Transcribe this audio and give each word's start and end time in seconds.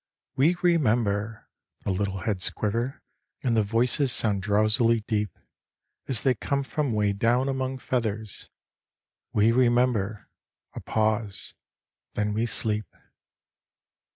"We 0.35 0.55
remember"—the 0.63 1.91
little 1.91 2.21
heads 2.21 2.49
quiver 2.49 3.03
And 3.43 3.55
the 3.55 3.61
voices 3.61 4.11
sound 4.11 4.41
drowsily 4.41 5.01
deep, 5.01 5.37
As 6.07 6.23
they 6.23 6.33
come 6.33 6.63
from 6.63 6.91
'way 6.91 7.13
down 7.13 7.47
among 7.47 7.77
feathers; 7.77 8.49
"We 9.31 9.51
remember"—a 9.51 10.79
pause—"then 10.81 12.33
we 12.33 12.47
sleep." 12.47 12.87